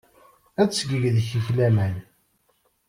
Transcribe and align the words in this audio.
Ad 0.61 0.69
teg 0.71 0.89
deg-k 1.15 1.47
laman. 1.57 1.95